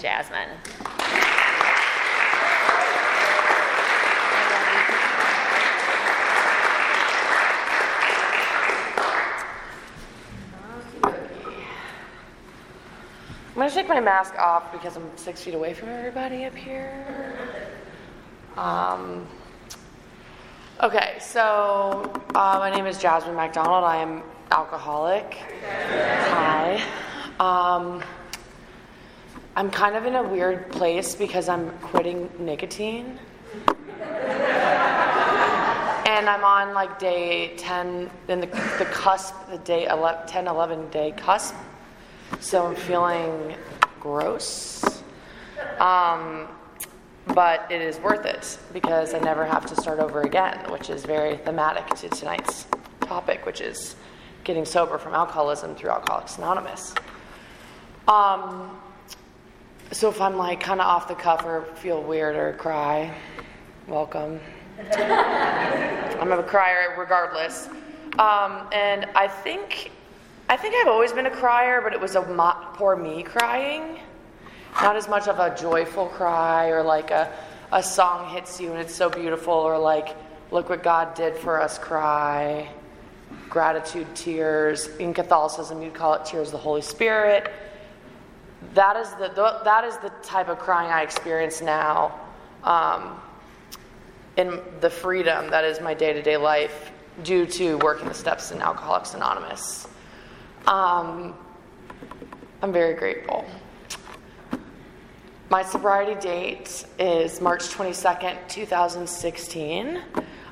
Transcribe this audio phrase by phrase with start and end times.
[0.00, 0.50] Jasmine.
[13.56, 17.38] I'm gonna take my mask off because I'm six feet away from everybody up here.
[18.58, 19.26] Um,
[20.82, 23.82] okay, so uh, my name is Jasmine McDonald.
[23.84, 25.38] I am alcoholic.
[25.64, 26.82] Hi.
[27.40, 28.02] Um,
[29.56, 33.18] I'm kind of in a weird place because I'm quitting nicotine.
[34.02, 34.18] and
[36.28, 38.46] I'm on like day 10, in the,
[38.78, 41.54] the cusp, the day 11, 10, 11 day cusp.
[42.38, 43.56] So I'm feeling
[43.98, 44.84] gross.
[45.78, 46.48] Um,
[47.28, 51.06] but it is worth it because I never have to start over again, which is
[51.06, 52.66] very thematic to tonight's
[53.00, 53.96] topic, which is
[54.44, 56.94] getting sober from alcoholism through Alcoholics Anonymous.
[58.06, 58.78] Um,
[59.92, 63.14] so if I'm like kind of off the cuff or feel weird or cry,
[63.86, 64.40] welcome.
[64.98, 67.68] I'm a crier regardless.
[68.18, 69.90] Um, and I think
[70.48, 74.00] I think I've always been a crier, but it was a mo- poor me crying.
[74.80, 77.32] Not as much of a joyful cry or like a,
[77.72, 80.14] a song hits you and it's so beautiful or like,
[80.50, 82.68] look what God did for us cry.
[83.48, 84.86] Gratitude tears.
[84.98, 87.52] In Catholicism, you'd call it tears of the Holy Spirit.
[88.74, 92.20] That is the, that is the type of crying I experience now
[92.64, 93.20] um,
[94.36, 98.52] in the freedom that is my day to day life due to working the steps
[98.52, 99.88] in Alcoholics Anonymous.
[100.66, 101.34] Um,
[102.62, 103.44] I'm very grateful.
[105.48, 110.02] My sobriety date is March 22nd, 2016.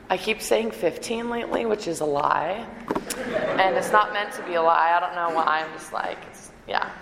[0.09, 2.65] I keep saying 15 lately, which is a lie.
[3.59, 4.92] And it's not meant to be a lie.
[4.97, 5.65] I don't know why.
[5.65, 6.19] I'm just like,
[6.69, 6.92] yeah.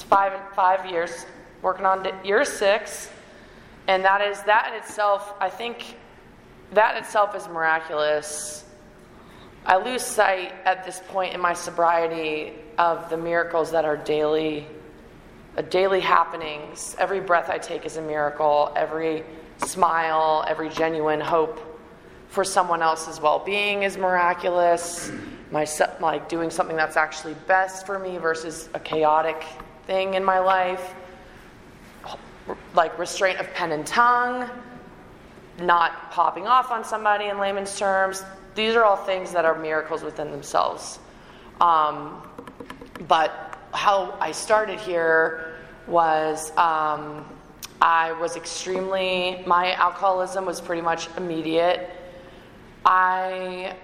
[0.00, 1.26] It's five, five years,
[1.60, 3.10] working on year six.
[3.86, 5.96] And that is, that in itself, I think
[6.72, 8.64] that in itself is miraculous
[9.66, 14.66] I lose sight at this point in my sobriety of the miracles that are daily,
[15.56, 16.96] uh, daily happenings.
[16.98, 18.72] Every breath I take is a miracle.
[18.74, 19.22] Every
[19.58, 21.60] smile, every genuine hope
[22.28, 25.12] for someone else's well-being is miraculous.
[25.50, 25.66] My
[26.00, 29.44] like doing something that's actually best for me versus a chaotic
[29.90, 30.94] thing in my life.
[32.74, 34.48] Like restraint of pen and tongue,
[35.60, 38.22] not popping off on somebody in layman's terms,
[38.54, 41.00] these are all things that are miracles within themselves.
[41.60, 42.22] Um,
[43.08, 45.56] but how I started here
[45.88, 47.24] was um,
[47.82, 51.90] I was extremely, my alcoholism was pretty much immediate.
[52.84, 53.74] I,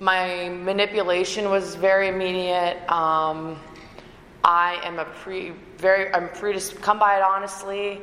[0.00, 2.76] my manipulation was very immediate.
[2.90, 3.60] Um,
[4.44, 8.00] I am a pre, very, I'm to come by it honestly.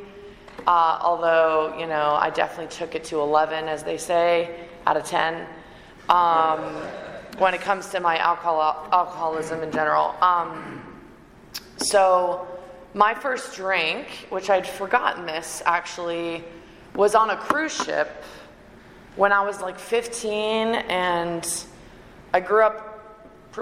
[0.67, 5.05] Uh, although, you know, I definitely took it to 11, as they say, out of
[5.05, 5.45] 10
[6.09, 6.59] um,
[7.37, 10.15] when it comes to my alcohol, alcoholism in general.
[10.21, 10.83] Um,
[11.77, 12.47] so,
[12.93, 16.43] my first drink, which I'd forgotten this actually,
[16.95, 18.23] was on a cruise ship
[19.15, 21.65] when I was like 15, and
[22.33, 22.88] I grew up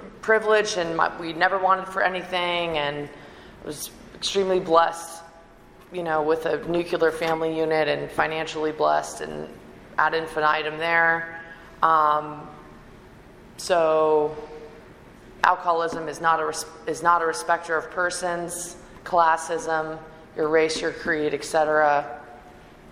[0.02, 3.10] pr- privileged, and my, we never wanted for anything, and
[3.66, 5.22] was extremely blessed,
[5.92, 9.50] you know, with a nuclear family unit, and financially blessed, and
[9.98, 11.42] ad infinitum there.
[11.82, 12.48] Um,
[13.58, 14.36] so,
[15.44, 19.98] alcoholism is not, a res- is not a respecter of persons, classism,
[20.36, 22.22] your race, your creed, etc.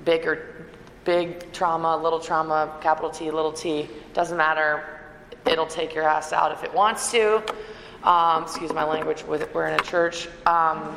[0.03, 0.67] Big or
[1.03, 4.94] big trauma, little trauma, capital T, little t, doesn't matter.
[5.45, 7.43] It'll take your ass out if it wants to.
[8.03, 10.27] Um, excuse my language, we're in a church.
[10.45, 10.95] Um,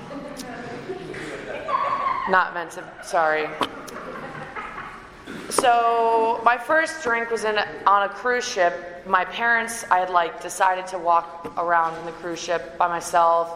[2.29, 3.49] not meant to, sorry.
[5.51, 9.05] So my first drink was in on a cruise ship.
[9.07, 13.51] My parents, I had like decided to walk around in the cruise ship by myself,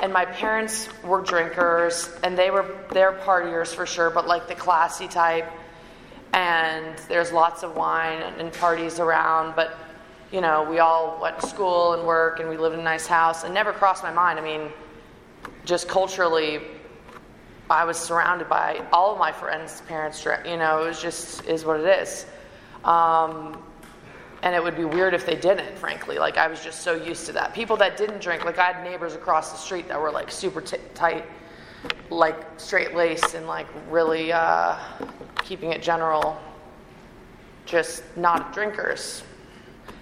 [0.00, 4.54] and my parents were drinkers, and they were they're partiers for sure, but like the
[4.54, 5.50] classy type.
[6.32, 9.76] And there's lots of wine and parties around, but
[10.36, 13.06] you know we all went to school and work, and we lived in a nice
[13.06, 14.38] house, and never crossed my mind.
[14.38, 14.68] I mean,
[15.64, 16.60] just culturally,
[17.70, 20.22] I was surrounded by all of my friends' parents.
[20.44, 22.26] You know, it was just is what it is.
[22.84, 23.64] Um,
[24.42, 26.18] and it would be weird if they didn't, frankly.
[26.18, 27.54] Like I was just so used to that.
[27.54, 30.60] People that didn't drink, like I had neighbors across the street that were like super
[30.60, 31.24] t- tight,
[32.10, 34.76] like straight laced and like really uh,
[35.42, 36.38] keeping it general,
[37.64, 39.22] just not drinkers.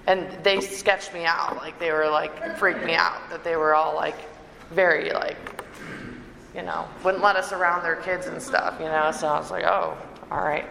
[0.06, 3.75] And they sketched me out, like they were like freaked me out that they were
[3.75, 4.17] all like
[4.71, 5.65] very like
[6.55, 9.11] you know, wouldn't let us around their kids and stuff, you know.
[9.11, 9.97] So I was like, oh,
[10.31, 10.65] all right.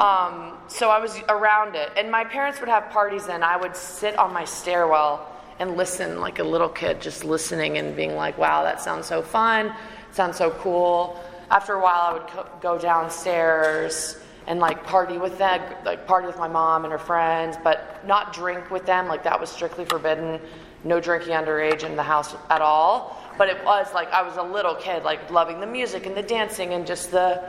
[0.00, 3.74] Um, so I was around it, and my parents would have parties, and I would
[3.74, 8.36] sit on my stairwell and listen like a little kid, just listening and being like,
[8.36, 9.72] wow, that sounds so fun,
[10.12, 11.22] sounds so cool.
[11.50, 16.26] After a while, I would co- go downstairs and like party with them, like party
[16.26, 19.06] with my mom and her friends, but not drink with them.
[19.06, 20.40] Like that was strictly forbidden.
[20.84, 23.22] No drinking underage in the house at all.
[23.38, 26.22] But it was like I was a little kid, like loving the music and the
[26.22, 27.42] dancing and just the,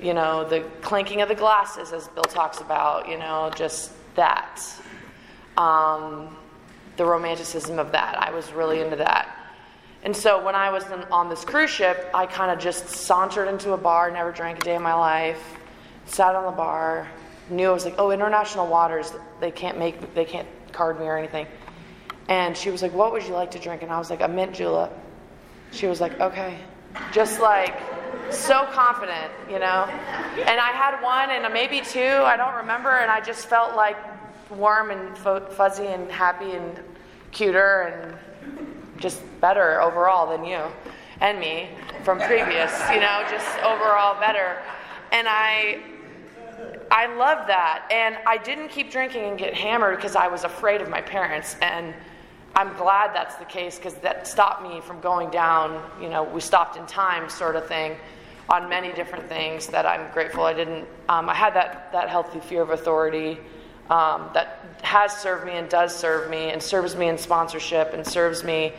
[0.00, 3.08] you know, the clanking of the glasses, as Bill talks about.
[3.08, 4.62] You know, just that.
[5.56, 6.36] Um,
[6.96, 8.18] the romanticism of that.
[8.18, 9.30] I was really into that.
[10.02, 13.72] And so when I was on this cruise ship, I kind of just sauntered into
[13.72, 15.56] a bar, never drank a day in my life
[16.06, 17.08] sat on the bar,
[17.50, 21.16] knew I was like, oh, international waters, they can't make, they can't card me or
[21.16, 21.46] anything.
[22.28, 23.82] And she was like, what would you like to drink?
[23.82, 24.92] And I was like, a mint julep.
[25.70, 26.58] She was like, okay.
[27.12, 27.78] Just like,
[28.30, 29.84] so confident, you know?
[29.84, 33.96] And I had one and maybe two, I don't remember, and I just felt like
[34.50, 36.80] warm and fuzzy and happy and
[37.32, 40.62] cuter and just better overall than you
[41.20, 41.68] and me
[42.04, 44.58] from previous, you know, just overall better.
[45.12, 45.82] And I
[46.90, 47.88] I love that.
[47.90, 51.56] And I didn't keep drinking and get hammered because I was afraid of my parents.
[51.60, 51.94] And
[52.54, 56.40] I'm glad that's the case because that stopped me from going down, you know, we
[56.40, 57.96] stopped in time sort of thing
[58.48, 60.86] on many different things that I'm grateful I didn't.
[61.08, 63.38] Um, I had that, that healthy fear of authority
[63.90, 68.06] um, that has served me and does serve me and serves me in sponsorship and
[68.06, 68.72] serves me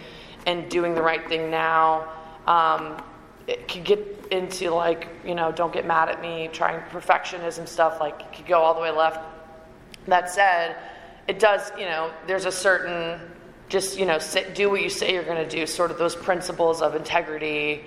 [0.46, 2.08] in doing the right thing now.
[2.48, 3.02] Um,
[3.48, 4.00] it could get
[4.32, 8.46] into like you know don't get mad at me trying perfectionism stuff like it could
[8.46, 9.20] go all the way left.
[10.08, 10.76] That said
[11.28, 13.20] it does you know there's a certain
[13.70, 16.16] just you know sit, do what you say you're going to do sort of those
[16.16, 17.82] principles of integrity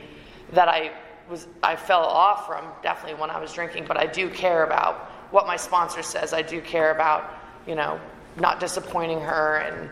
[0.53, 0.93] that i
[1.31, 5.11] was i fell off from definitely when i was drinking but i do care about
[5.31, 6.33] what my sponsor says.
[6.33, 7.33] I do care about
[7.67, 8.01] you know
[8.37, 9.91] not disappointing her and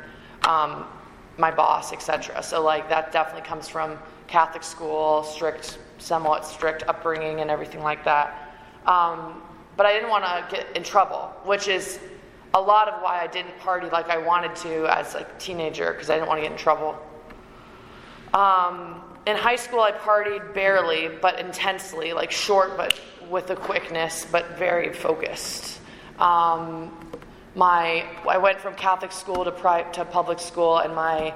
[0.49, 0.87] um,
[1.37, 7.41] my boss etc so like that definitely comes from Catholic school, strict, somewhat strict upbringing,
[7.41, 8.55] and everything like that.
[8.87, 9.43] Um,
[9.77, 11.99] but I didn't want to get in trouble, which is
[12.55, 16.11] a lot of why I didn't party like I wanted to as a teenager because
[16.11, 16.97] I didn't want to get in trouble.
[18.35, 22.99] Um, in high school, I partied barely, but intensely, like short, but
[23.29, 25.81] with a quickness, but very focused.
[26.19, 26.95] Um,
[27.55, 31.35] my, I went from Catholic school to, pri- to public school, and my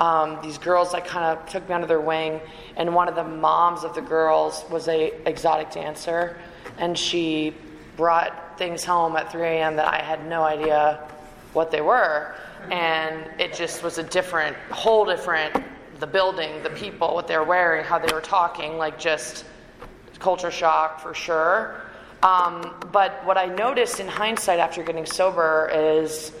[0.00, 2.40] um, these girls that kind of took me under their wing,
[2.76, 6.38] and one of the moms of the girls was a exotic dancer,
[6.78, 7.54] and she
[7.96, 9.76] brought things home at 3 a.m.
[9.76, 11.06] that I had no idea
[11.52, 12.34] what they were,
[12.70, 15.62] and it just was a different, whole different,
[15.98, 19.44] the building, the people, what they were wearing, how they were talking, like just
[20.18, 21.82] culture shock for sure.
[22.22, 26.32] Um, but what I noticed in hindsight after getting sober is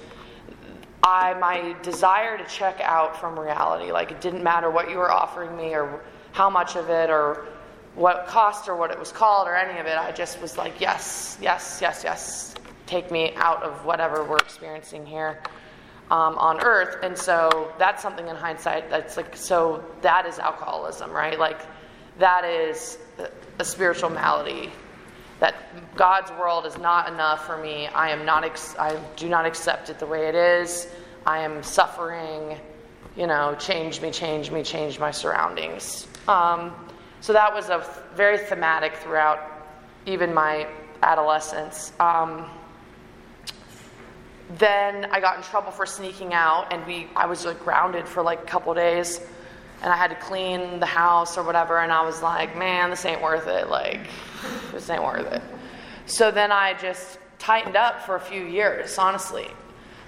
[1.02, 3.92] I my desire to check out from reality.
[3.92, 6.00] Like it didn't matter what you were offering me or
[6.32, 7.46] how much of it or
[7.94, 9.96] what cost or what it was called or any of it.
[9.96, 12.54] I just was like, yes, yes, yes, yes.
[12.86, 15.40] Take me out of whatever we're experiencing here
[16.10, 16.98] um, on Earth.
[17.02, 21.38] And so that's something in hindsight that's like, so that is alcoholism, right?
[21.38, 21.60] Like
[22.18, 22.98] that is
[23.58, 24.70] a spiritual malady
[25.40, 27.88] that God's world is not enough for me.
[27.88, 30.86] I am not ex- I do not accept it the way it is.
[31.26, 32.58] I am suffering.
[33.16, 36.06] You know, change me, change me, change my surroundings.
[36.28, 36.72] Um,
[37.20, 39.40] so that was a very thematic throughout
[40.06, 40.66] even my
[41.02, 41.92] adolescence.
[41.98, 42.48] Um,
[44.58, 48.22] then I got in trouble for sneaking out, and we I was like grounded for
[48.22, 49.20] like a couple days,
[49.82, 53.04] and I had to clean the house or whatever, and I was like, man, this
[53.04, 53.68] ain't worth it.
[53.68, 54.00] Like,
[54.72, 55.42] this ain't worth it.
[56.06, 59.48] So then I just tightened up for a few years, honestly.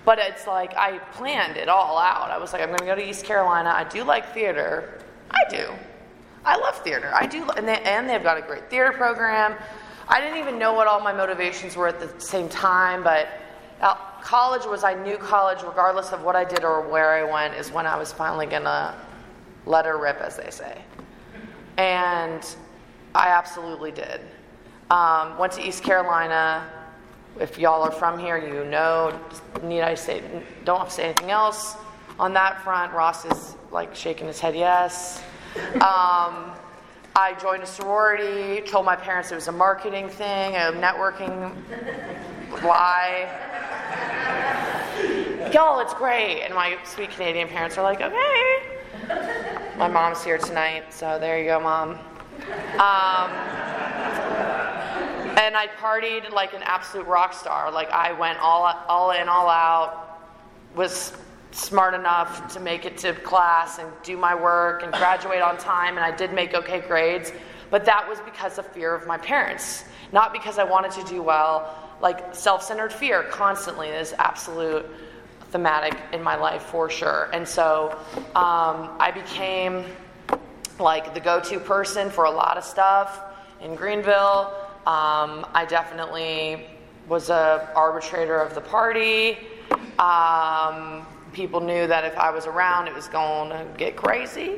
[0.04, 2.30] But it's like I planned it all out.
[2.30, 3.70] I was like, I'm going to go to East Carolina.
[3.70, 5.00] I do like theater.
[5.30, 5.70] I do.
[6.44, 7.10] I love theater.
[7.14, 9.54] I do, and, they, and they've got a great theater program.
[10.08, 13.28] I didn't even know what all my motivations were at the same time, but
[14.22, 17.70] college was, I knew college, regardless of what I did or where I went, is
[17.70, 18.94] when I was finally going to
[19.66, 20.82] let her rip, as they say.
[21.76, 22.44] And
[23.14, 24.20] I absolutely did.
[24.90, 26.70] Um, went to East Carolina.
[27.40, 29.18] If y'all are from here, you know.
[29.62, 30.22] Need I say?
[30.64, 31.76] Don't have to say anything else
[32.18, 32.92] on that front.
[32.92, 35.22] Ross is like shaking his head yes.
[35.74, 36.52] Um,
[37.14, 38.60] I joined a sorority.
[38.62, 41.54] Told my parents it was a marketing thing, a networking
[42.62, 43.28] lie.
[45.52, 46.42] Y'all, it's great.
[46.42, 49.48] And my sweet Canadian parents are like, okay.
[49.78, 51.92] My mom's here tonight, so there you go, mom.
[51.92, 53.30] Um,
[55.38, 57.72] and I partied like an absolute rock star.
[57.72, 60.20] Like I went all all in, all out.
[60.76, 61.16] Was
[61.52, 65.96] smart enough to make it to class and do my work and graduate on time,
[65.96, 67.32] and I did make okay grades.
[67.70, 71.22] But that was because of fear of my parents, not because I wanted to do
[71.22, 71.74] well.
[72.02, 74.84] Like self centered fear constantly is absolute
[75.52, 77.28] thematic in my life for sure.
[77.32, 77.96] And so
[78.34, 79.84] um, I became
[80.80, 83.20] like the go to person for a lot of stuff
[83.60, 84.52] in Greenville.
[84.86, 86.66] Um, I definitely
[87.06, 89.38] was a arbitrator of the party.
[89.98, 94.56] Um, people knew that if I was around, it was going to get crazy.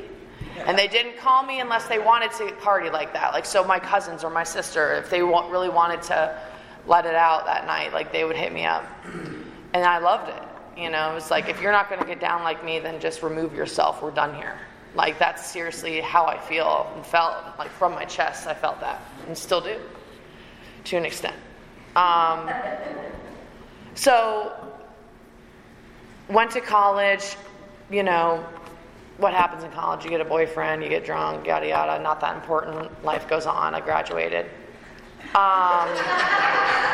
[0.65, 3.33] And they didn't call me unless they wanted to party like that.
[3.33, 6.39] Like, so my cousins or my sister, if they wa- really wanted to
[6.87, 8.85] let it out that night, like, they would hit me up.
[9.73, 10.54] And I loved it.
[10.77, 13.23] You know, it's like, if you're not going to get down like me, then just
[13.23, 14.01] remove yourself.
[14.01, 14.57] We're done here.
[14.93, 17.35] Like, that's seriously how I feel and felt.
[17.57, 19.79] Like, from my chest, I felt that and still do
[20.85, 21.35] to an extent.
[21.95, 22.49] Um,
[23.93, 24.53] so,
[26.29, 27.37] went to college,
[27.89, 28.45] you know,
[29.17, 30.03] what happens in college?
[30.03, 32.03] You get a boyfriend, you get drunk, yada yada.
[32.03, 33.03] Not that important.
[33.03, 33.73] Life goes on.
[33.73, 34.47] I graduated.
[35.33, 36.91] Um.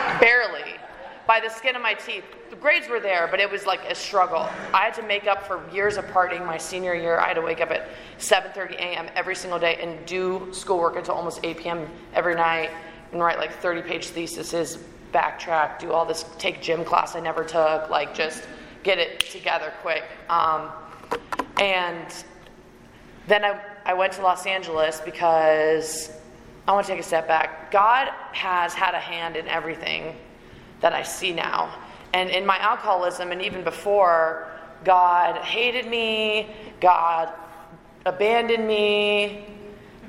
[1.32, 2.26] By the skin of my teeth.
[2.50, 4.50] The grades were there, but it was like a struggle.
[4.74, 6.46] I had to make up for years of partying.
[6.46, 7.88] My senior year, I had to wake up at
[8.20, 9.08] 7:30 a.m.
[9.16, 11.88] every single day and do schoolwork until almost 8 p.m.
[12.14, 12.70] every night
[13.14, 14.78] and write like 30-page theses,
[15.14, 18.44] backtrack, do all this, take gym class I never took, like just
[18.84, 20.04] get it together quick.
[20.30, 20.70] Um,
[21.62, 22.14] and
[23.28, 26.12] then I, I went to Los Angeles because
[26.68, 27.72] I want to take a step back.
[27.72, 30.18] God has had a hand in everything
[30.82, 31.74] that I see now.
[32.14, 34.48] And in my alcoholism, and even before,
[34.84, 36.50] God hated me,
[36.82, 37.32] God
[38.06, 39.46] abandoned me,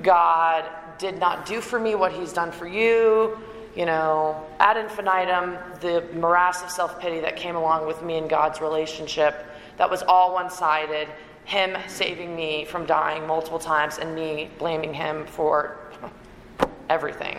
[0.02, 0.64] God
[0.98, 3.38] did not do for me what He's done for you.
[3.76, 8.28] You know, ad infinitum, the morass of self pity that came along with me and
[8.28, 9.46] God's relationship,
[9.78, 11.08] that was all one sided.
[11.44, 15.76] Him saving me from dying multiple times and me blaming Him for
[16.90, 17.38] everything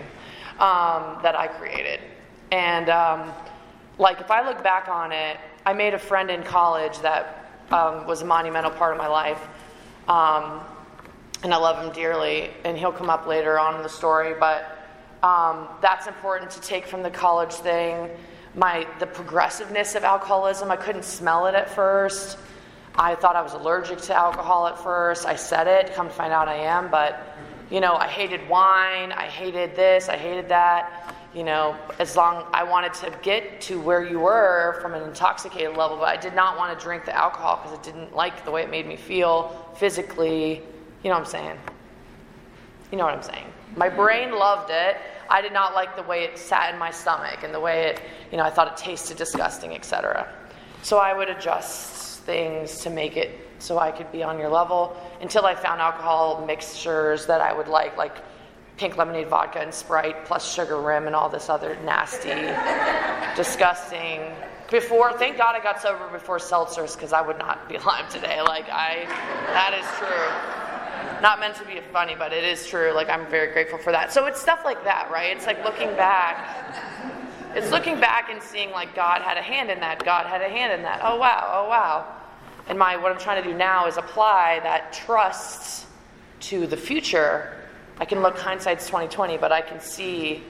[0.59, 2.01] um, that I created.
[2.53, 3.33] And um,
[3.97, 8.05] like, if I look back on it, I made a friend in college that um,
[8.05, 9.41] was a monumental part of my life.
[10.07, 10.61] Um,
[11.41, 14.35] and I love him dearly, and he'll come up later on in the story.
[14.39, 14.69] But
[15.23, 18.07] um, that's important to take from the college thing.
[18.53, 22.37] My the progressiveness of alcoholism, I couldn't smell it at first.
[22.93, 25.25] I thought I was allergic to alcohol at first.
[25.25, 27.35] I said it, come to find out I am, but
[27.71, 31.15] you know, I hated wine, I hated this, I hated that.
[31.33, 35.75] You know, as long I wanted to get to where you were from an intoxicated
[35.75, 38.51] level, but I did not want to drink the alcohol because I didn't like the
[38.51, 40.61] way it made me feel physically.
[41.03, 41.57] You know what I'm saying?
[42.91, 43.47] You know what I'm saying?
[43.75, 44.97] My brain loved it.
[45.29, 48.01] I did not like the way it sat in my stomach and the way it,
[48.31, 50.31] you know, I thought it tasted disgusting, etc.
[50.83, 54.95] So I would adjust things to make it so I could be on your level
[55.21, 58.17] until I found alcohol mixtures that I would like, like
[58.77, 62.29] pink lemonade vodka and Sprite plus sugar rim and all this other nasty,
[63.35, 64.21] disgusting.
[64.71, 68.41] Before, thank God I got sober before seltzers because I would not be alive today.
[68.41, 69.05] Like, I,
[69.53, 71.21] that is true.
[71.21, 72.91] Not meant to be funny, but it is true.
[72.91, 74.11] Like, I'm very grateful for that.
[74.11, 75.35] So it's stuff like that, right?
[75.35, 76.75] It's like looking back.
[77.55, 80.03] It's looking back and seeing like God had a hand in that.
[80.03, 81.01] God had a hand in that.
[81.03, 81.63] Oh, wow.
[81.63, 82.07] Oh, wow.
[82.67, 85.85] And my, what I'm trying to do now is apply that trust
[86.41, 87.62] to the future
[87.99, 90.43] I can look hindsight's 2020, but I can see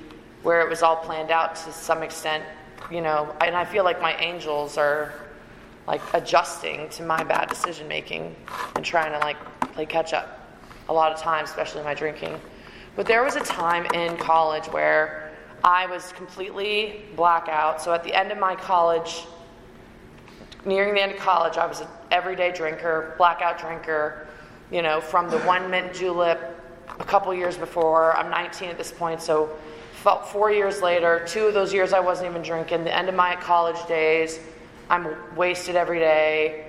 [0.43, 2.43] where it was all planned out to some extent,
[2.91, 5.13] you know, and I feel like my angels are
[5.87, 8.35] like adjusting to my bad decision making
[8.75, 9.37] and trying to like
[9.73, 10.39] play catch up
[10.89, 12.39] a lot of times, especially my drinking.
[12.95, 15.31] But there was a time in college where
[15.63, 17.81] I was completely blackout.
[17.81, 19.25] So at the end of my college,
[20.65, 24.27] nearing the end of college, I was an everyday drinker, blackout drinker,
[24.71, 26.62] you know, from the one mint julep
[26.99, 28.15] a couple years before.
[28.15, 29.49] I'm 19 at this point, so
[30.01, 32.83] about four years later, two of those years I wasn't even drinking.
[32.83, 34.39] The end of my college days,
[34.89, 36.65] I'm wasted every day,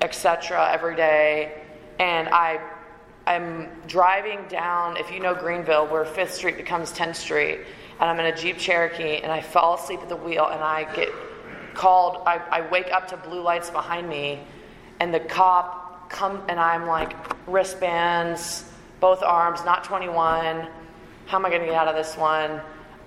[0.00, 0.70] etc.
[0.72, 1.60] Every day,
[1.98, 2.60] and I,
[3.26, 4.96] I'm driving down.
[4.96, 7.60] If you know Greenville, where Fifth Street becomes 10th Street,
[8.00, 10.92] and I'm in a Jeep Cherokee, and I fall asleep at the wheel, and I
[10.94, 11.08] get
[11.74, 12.22] called.
[12.26, 14.40] I, I wake up to blue lights behind me,
[15.00, 17.14] and the cop come, and I'm like
[17.48, 18.71] wristbands
[19.02, 20.68] both arms, not 21.
[21.26, 22.52] How am I going to get out of this one?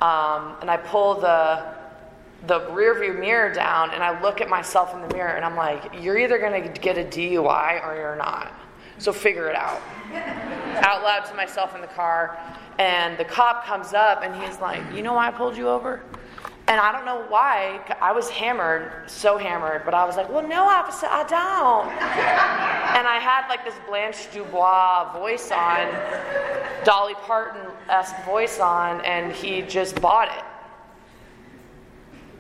[0.02, 1.74] Um, and I pull the
[2.48, 5.56] the rear view mirror down and I look at myself in the mirror and I'm
[5.56, 8.54] like, you're either going to get a DUI or you're not.
[9.00, 9.82] So figure it out.
[10.14, 12.38] out loud to myself in the car.
[12.78, 16.04] And the cop comes up and he's like, You know why I pulled you over?
[16.68, 17.80] And I don't know why.
[18.02, 21.92] I was hammered, so hammered, but I was like, well, no, officer, I don't.
[22.98, 25.88] and I had like this Blanche Dubois voice on,
[26.84, 30.44] Dolly Parton esque voice on, and he just bought it.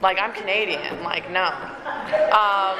[0.01, 1.03] Like, I'm Canadian.
[1.03, 1.45] Like, no.
[1.45, 2.79] Um,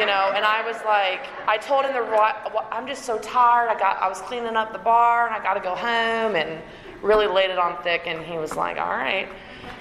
[0.00, 3.68] you know, and I was like, I told him the, I'm just so tired.
[3.68, 6.62] I got, I was cleaning up the bar and I got to go home and
[7.02, 8.04] really laid it on thick.
[8.06, 9.28] And he was like, all right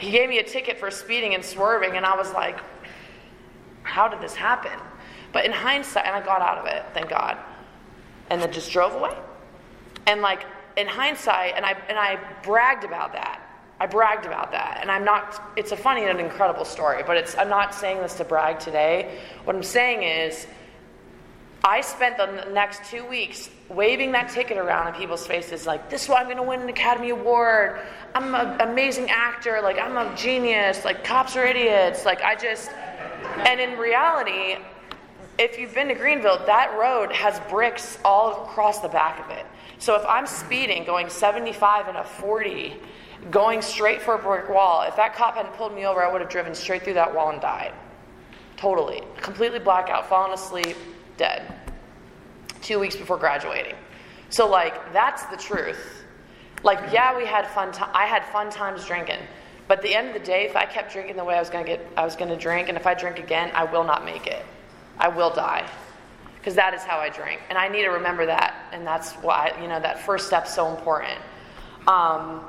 [0.01, 2.60] he gave me a ticket for speeding and swerving, and I was like,
[3.84, 4.77] how did this happen?
[5.31, 7.38] But in hindsight, and I got out of it, thank God,
[8.29, 9.15] and then just drove away.
[10.08, 13.48] And like in hindsight, and I and I bragged about that.
[13.79, 15.41] I bragged about that, and I'm not.
[15.55, 17.38] It's a funny and an incredible story, but it's.
[17.38, 19.20] I'm not saying this to brag today.
[19.43, 20.48] What I'm saying is,
[21.63, 26.03] I spent the next two weeks waving that ticket around in people's faces, like, this
[26.03, 27.80] is why I'm going to win an Academy Award.
[28.15, 29.60] I'm an amazing actor.
[29.62, 30.84] Like, I'm a genius.
[30.84, 32.03] Like, cops are idiots.
[32.03, 32.72] Like, I just.
[33.46, 34.58] And in reality,
[35.38, 39.46] if you've been to Greenville, that road has bricks all across the back of it.
[39.77, 42.75] So if I'm speeding, going 75 and a 40,
[43.30, 46.22] going straight for a brick wall, if that cop hadn't pulled me over, I would
[46.22, 47.74] have driven straight through that wall and died.
[48.58, 49.01] Totally.
[49.18, 50.75] Completely blackout, fallen asleep,
[51.18, 51.62] dead
[52.62, 53.75] two weeks before graduating.
[54.30, 56.03] So, like, that's the truth.
[56.63, 57.72] Like, yeah, we had fun.
[57.72, 59.20] T- I had fun times drinking,
[59.68, 61.50] but at the end of the day, if I kept drinking the way I was
[61.50, 64.06] going to get, I was to drink, and if I drink again, I will not
[64.06, 64.46] make it.
[65.00, 65.68] I will die,
[66.36, 69.58] because that is how I drink, and I need to remember that, and that's why
[69.62, 71.20] you know that first step's so important.
[71.88, 72.41] Um,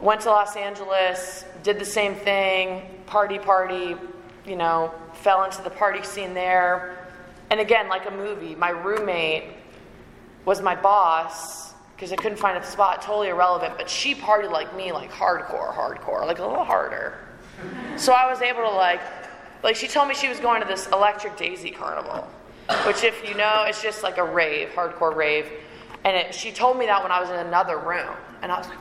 [0.00, 3.96] went to Los Angeles, did the same thing, party, party,
[4.46, 6.99] you know, fell into the party scene there
[7.50, 9.44] and again, like a movie, my roommate
[10.44, 14.74] was my boss because I couldn't find a spot, totally irrelevant, but she partied like
[14.74, 17.18] me, like hardcore, hardcore, like a little harder.
[17.96, 19.02] So I was able to like,
[19.62, 22.26] like she told me she was going to this Electric Daisy Carnival,
[22.86, 25.46] which if you know, it's just like a rave, hardcore rave.
[26.04, 28.68] And it, she told me that when I was in another room, and I was
[28.68, 28.78] like,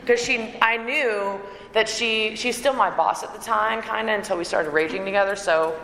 [0.00, 1.40] because she, I knew
[1.72, 5.04] that she, she's still my boss at the time, kind of until we started raging
[5.04, 5.34] together.
[5.34, 5.76] So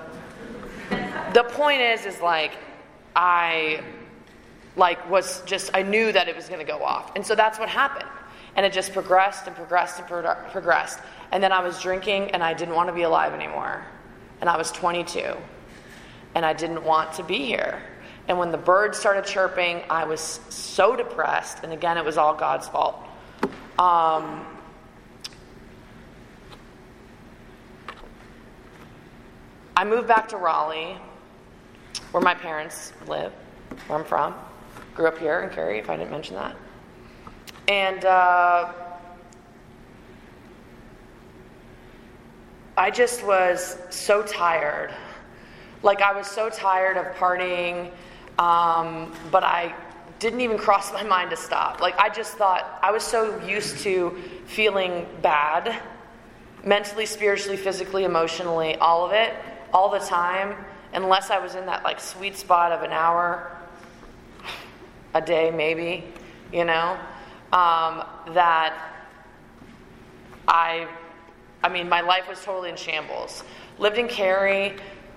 [1.34, 2.52] the point is, is like,
[3.14, 3.82] I
[4.76, 7.58] like was just I knew that it was going to go off, and so that's
[7.58, 8.08] what happened,
[8.56, 11.00] and it just progressed and progressed and pro- progressed,
[11.32, 13.84] and then I was drinking, and I didn't want to be alive anymore,
[14.40, 15.36] and I was 22,
[16.34, 17.82] and I didn't want to be here,
[18.28, 22.34] and when the birds started chirping, I was so depressed, and again, it was all
[22.34, 22.96] God's fault.
[23.78, 24.46] Um,
[29.76, 30.96] I moved back to Raleigh
[32.12, 33.32] where my parents live,
[33.86, 34.34] where I'm from.
[34.94, 36.56] Grew up here in Cary, if I didn't mention that.
[37.68, 38.72] And uh,
[42.76, 44.92] I just was so tired.
[45.82, 47.90] Like, I was so tired of partying,
[48.38, 49.74] um, but I
[50.18, 51.80] didn't even cross my mind to stop.
[51.80, 55.80] Like, I just thought, I was so used to feeling bad
[56.64, 59.32] mentally, spiritually, physically, emotionally, all of it,
[59.72, 60.56] all the time
[60.92, 63.56] unless I was in that like sweet spot of an hour
[65.14, 66.04] a day, maybe,
[66.52, 66.98] you know,
[67.52, 68.90] um, that
[70.46, 70.88] I,
[71.62, 73.44] I mean, my life was totally in shambles.
[73.78, 74.76] Lived in Cary,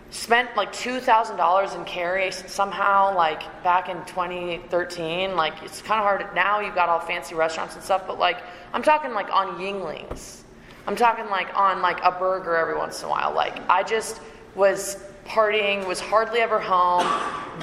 [0.10, 5.36] spent like $2,000 in Cary somehow, like back in 2013.
[5.36, 6.36] Like, it's kind of hard.
[6.36, 8.38] Now you've got all fancy restaurants and stuff, but like,
[8.74, 10.42] I'm talking like on Yuenglings.
[10.86, 13.34] I'm talking like on like a burger every once in a while.
[13.34, 14.22] Like, I just
[14.56, 17.08] was partying, was hardly ever home,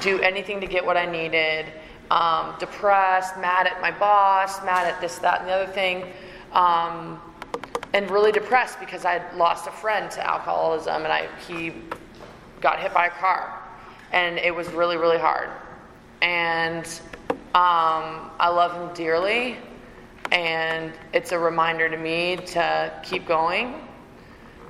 [0.01, 1.65] do anything to get what I needed,
[2.09, 6.05] um, depressed, mad at my boss, mad at this, that, and the other thing,
[6.53, 7.21] um,
[7.93, 11.73] and really depressed because I lost a friend to alcoholism and I, he
[12.59, 13.59] got hit by a car.
[14.11, 15.49] And it was really, really hard.
[16.21, 16.85] And
[17.55, 19.57] um, I love him dearly.
[20.31, 23.87] And it's a reminder to me to keep going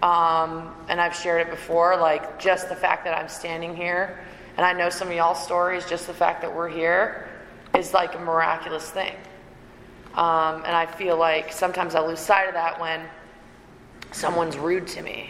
[0.01, 4.19] um, and I've shared it before, like just the fact that I'm standing here,
[4.57, 7.29] and I know some of y'all's stories, just the fact that we're here
[7.77, 9.15] is like a miraculous thing.
[10.15, 13.01] Um, and I feel like sometimes I lose sight of that when
[14.11, 15.29] someone's rude to me,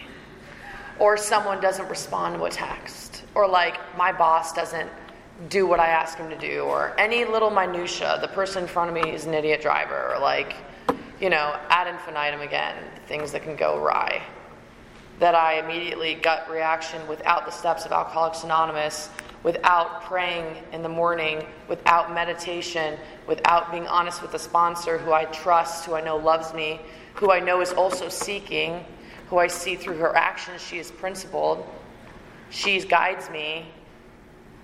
[0.98, 4.90] or someone doesn't respond to a text, or like my boss doesn't
[5.48, 8.18] do what I ask him to do, or any little minutia.
[8.20, 10.54] The person in front of me is an idiot driver, or like,
[11.20, 12.74] you know, ad infinitum again,
[13.06, 14.22] things that can go awry
[15.18, 19.10] that I immediately gut reaction without the steps of Alcoholics Anonymous
[19.42, 22.96] without praying in the morning, without meditation,
[23.26, 26.80] without being honest with a sponsor who I trust, who I know loves me,
[27.14, 28.84] who I know is also seeking,
[29.28, 31.66] who I see through her actions, she is principled,
[32.50, 33.66] she guides me,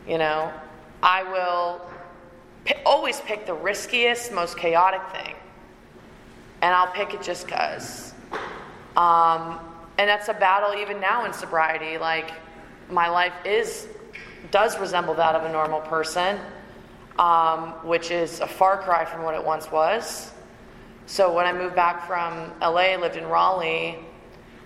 [0.07, 0.53] you know,
[1.03, 1.81] I will
[2.65, 5.35] p- always pick the riskiest, most chaotic thing.
[6.61, 8.13] And I'll pick it just because.
[8.97, 9.61] Um,
[9.99, 11.99] and that's a battle even now in sobriety.
[11.99, 12.31] Like,
[12.89, 13.89] my life is
[14.51, 16.39] does resemble that of a normal person,
[17.19, 20.33] um, which is a far cry from what it once was.
[21.07, 23.99] So when I moved back from LA, lived in Raleigh,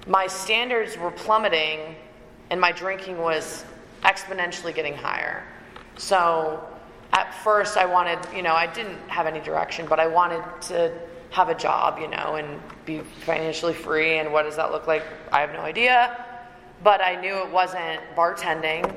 [0.07, 1.97] my standards were plummeting
[2.51, 3.65] and my drinking was
[4.03, 5.45] exponentially getting higher.
[5.97, 6.63] So
[7.13, 10.93] at first I wanted, you know, I didn't have any direction, but I wanted to
[11.33, 14.19] have a job, you know, and be financially free.
[14.19, 15.03] And what does that look like?
[15.33, 16.25] I have no idea.
[16.85, 18.95] But I knew it wasn't bartending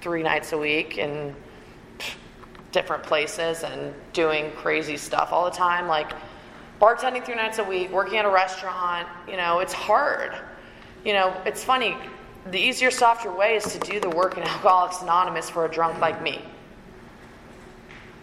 [0.00, 1.34] three nights a week in
[2.70, 5.88] different places and doing crazy stuff all the time.
[5.88, 6.12] Like
[6.80, 10.34] bartending three nights a week, working at a restaurant, you know, it's hard.
[11.04, 11.96] You know, it's funny.
[12.50, 15.98] The easier, softer way is to do the work in Alcoholics Anonymous for a drunk
[16.00, 16.42] like me.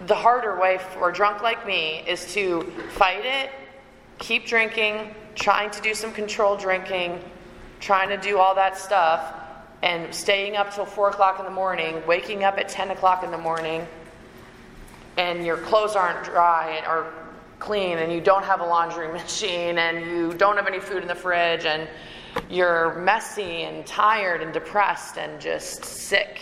[0.08, 3.52] The harder way for a drunk like me is to fight it,
[4.18, 7.20] keep drinking, trying to do some controlled drinking,
[7.80, 9.34] trying to do all that stuff,
[9.84, 13.30] and staying up till 4 o'clock in the morning, waking up at 10 o'clock in
[13.30, 13.86] the morning,
[15.18, 17.14] and your clothes aren't dry or
[17.60, 21.08] clean, and you don't have a laundry machine, and you don't have any food in
[21.08, 21.88] the fridge, and
[22.50, 26.40] you're messy and tired and depressed and just sick.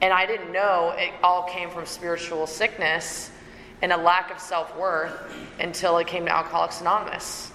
[0.00, 3.30] And I didn't know it all came from spiritual sickness
[3.82, 5.12] and a lack of self worth
[5.58, 7.50] until it came to Alcoholics Anonymous.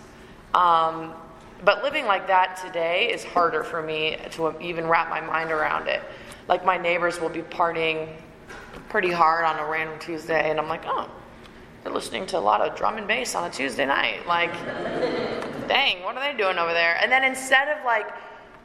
[0.54, 1.14] Um,
[1.64, 5.88] but living like that today is harder for me to even wrap my mind around
[5.88, 6.02] it.
[6.48, 8.10] Like my neighbors will be partying
[8.90, 11.10] pretty hard on a random Tuesday, and I'm like, oh,
[11.84, 14.26] they're listening to a lot of drum and bass on a Tuesday night.
[14.28, 14.54] Like,
[15.68, 16.98] dang, what are they doing over there?
[17.02, 18.08] And then instead of like,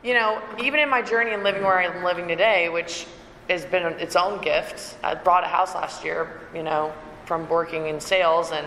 [0.03, 3.07] you know, even in my journey and living where I'm living today, which
[3.51, 6.93] has been its own gift, I bought a house last year, you know,
[7.25, 8.67] from working in sales and,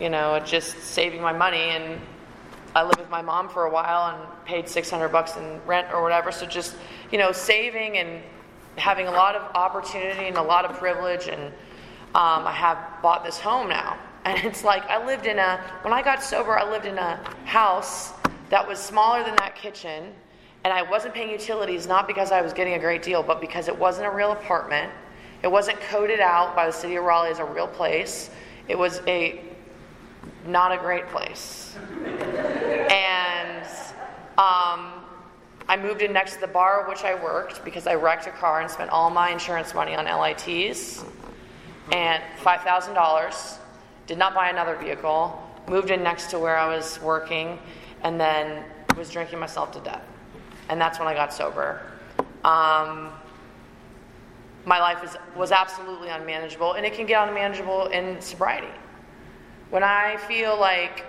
[0.00, 2.00] you know, just saving my money and
[2.74, 6.02] I lived with my mom for a while and paid 600 bucks in rent or
[6.02, 6.30] whatever.
[6.30, 6.76] So just,
[7.10, 8.22] you know, saving and
[8.76, 11.28] having a lot of opportunity and a lot of privilege.
[11.28, 11.52] And
[12.14, 13.98] um, I have bought this home now.
[14.24, 17.16] And it's like I lived in a, when I got sober, I lived in a
[17.46, 18.12] house
[18.50, 20.12] that was smaller than that kitchen.
[20.64, 23.68] And I wasn't paying utilities, not because I was getting a great deal, but because
[23.68, 24.92] it wasn't a real apartment.
[25.42, 28.30] It wasn't coded out by the city of Raleigh as a real place.
[28.66, 29.40] It was a
[30.46, 31.76] not a great place.
[32.04, 33.66] And
[34.38, 34.92] um,
[35.68, 38.60] I moved in next to the bar which I worked because I wrecked a car
[38.60, 41.04] and spent all my insurance money on LITs
[41.92, 43.58] and $5,000.
[44.06, 45.42] Did not buy another vehicle.
[45.68, 47.58] Moved in next to where I was working
[48.02, 48.64] and then
[48.96, 50.02] was drinking myself to death.
[50.68, 51.80] And that's when I got sober.
[52.44, 53.10] Um,
[54.64, 58.72] my life is, was absolutely unmanageable, and it can get unmanageable in sobriety.
[59.70, 61.04] When I feel like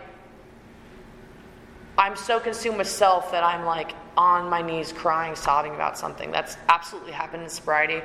[1.97, 6.31] I'm so consumed with self that I'm like on my knees crying, sobbing about something.
[6.31, 8.01] That's absolutely happened in sobriety,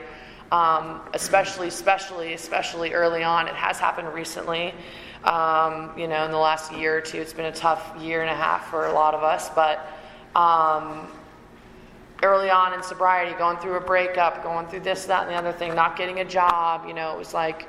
[0.51, 3.47] um, especially, especially, especially early on.
[3.47, 4.75] It has happened recently.
[5.23, 8.31] Um, you know, in the last year or two, it's been a tough year and
[8.31, 9.49] a half for a lot of us.
[9.51, 9.87] But
[10.35, 11.09] um,
[12.23, 15.53] early on in sobriety, going through a breakup, going through this, that, and the other
[15.53, 17.69] thing, not getting a job, you know, it was like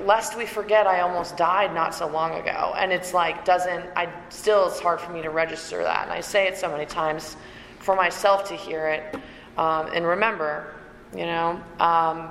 [0.00, 2.74] lest we forget I almost died not so long ago.
[2.76, 6.04] And it's like, doesn't, I still, it's hard for me to register that.
[6.04, 7.36] And I say it so many times
[7.80, 9.16] for myself to hear it
[9.56, 10.74] um, and remember,
[11.14, 11.60] you know.
[11.80, 12.30] Um,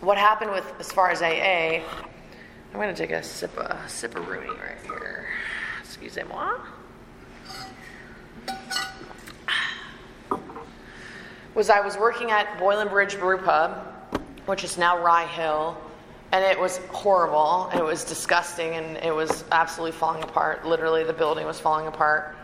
[0.00, 1.82] what happened with, as far as AA,
[2.72, 5.26] I'm going to take a sip of, a sip of Rooney right here.
[5.82, 6.58] Excusez-moi.
[11.54, 13.86] Was I was working at Boylan Bridge Brew Pub,
[14.46, 15.76] which is now Rye Hill,
[16.32, 17.68] and it was horrible.
[17.70, 20.66] And it was disgusting and it was absolutely falling apart.
[20.66, 22.36] Literally the building was falling apart.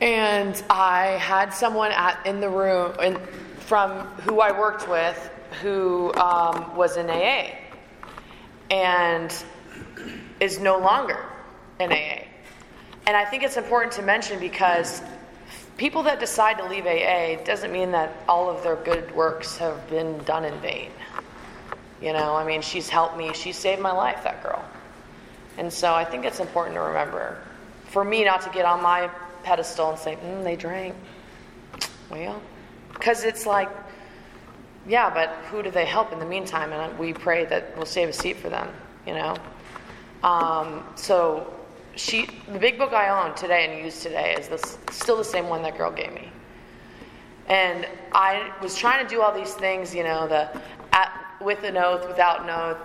[0.00, 3.18] And i had someone at, in the room in,
[3.60, 3.90] from
[4.22, 5.30] who i worked with
[5.62, 7.50] who um, was in aa
[8.70, 9.44] and
[10.38, 11.24] is no longer
[11.80, 12.24] in aa
[13.06, 15.00] and i think it's important to mention because
[15.76, 19.88] people that decide to leave aa doesn't mean that all of their good works have
[19.88, 20.90] been done in vain
[22.00, 23.32] you know, I mean, she's helped me.
[23.32, 24.62] She saved my life, that girl.
[25.58, 27.38] And so I think it's important to remember
[27.86, 29.08] for me not to get on my
[29.42, 30.94] pedestal and say, mm, they drank.
[32.10, 32.40] Well,
[32.92, 33.70] because it's like
[34.88, 36.72] yeah, but who do they help in the meantime?
[36.72, 38.68] And we pray that we'll save a seat for them,
[39.04, 39.34] you know?
[40.22, 41.52] Um, so
[41.96, 45.48] she, the big book I own today and use today is this, still the same
[45.48, 46.30] one that girl gave me.
[47.48, 50.48] And I was trying to do all these things, you know, the
[50.92, 52.78] at, with an oath, without an oath,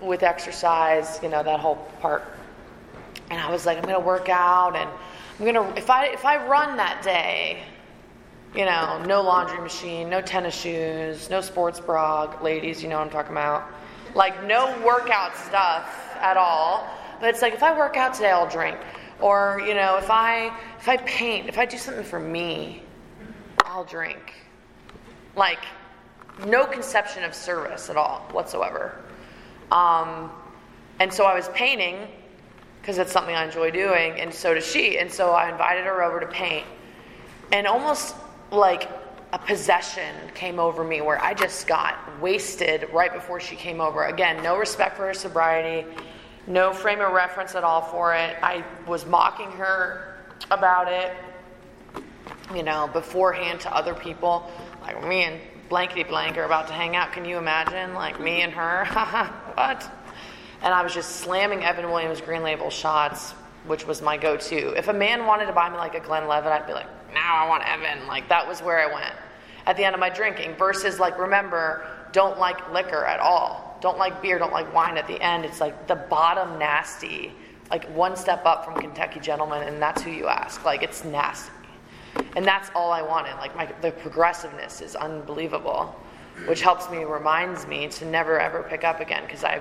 [0.00, 2.24] with exercise, you know, that whole part.
[3.30, 4.88] And I was like, I'm to work out and
[5.40, 7.62] I'm to, if I, if I run that day,
[8.54, 13.04] you know, no laundry machine, no tennis shoes, no sports bra, ladies, you know what
[13.04, 13.68] I'm talking about.
[14.14, 16.88] Like, no workout stuff at all.
[17.20, 18.76] But it's like, if I work out today, I'll drink.
[19.20, 22.82] Or, you know, if I, if I paint, if I do something for me,
[23.64, 24.34] I'll drink.
[25.34, 25.60] Like,
[26.46, 29.00] no conception of service at all whatsoever.
[29.72, 30.30] Um,
[30.98, 32.08] and so I was painting
[32.80, 34.98] because it's something I enjoy doing, and so does she.
[34.98, 36.64] And so I invited her over to paint.
[37.52, 38.14] And almost
[38.52, 38.88] like
[39.32, 44.04] a possession came over me where I just got wasted right before she came over.
[44.04, 45.84] Again, no respect for her sobriety,
[46.46, 48.36] no frame of reference at all for it.
[48.42, 50.16] I was mocking her
[50.50, 51.12] about it,
[52.54, 54.50] you know, beforehand to other people.
[54.82, 57.12] Like me and blankety blank are about to hang out.
[57.12, 57.94] Can you imagine?
[57.94, 58.84] Like me and her?
[59.54, 59.90] what?
[60.62, 63.32] And I was just slamming Evan Williams Green Label shots,
[63.66, 64.78] which was my go to.
[64.78, 67.48] If a man wanted to buy me like a Glenlivet, I'd be like, now I
[67.48, 68.06] want Evan.
[68.06, 69.14] Like that was where I went
[69.66, 70.54] at the end of my drinking.
[70.54, 73.65] Versus like, remember, don't like liquor at all.
[73.86, 75.44] Don't like beer, don't like wine at the end.
[75.44, 77.30] It's like the bottom nasty,
[77.70, 80.64] like one step up from Kentucky Gentleman, and that's who you ask.
[80.64, 81.52] Like it's nasty.
[82.34, 83.36] And that's all I wanted.
[83.36, 85.94] Like my the progressiveness is unbelievable,
[86.48, 89.60] which helps me, reminds me to never ever pick up again because I,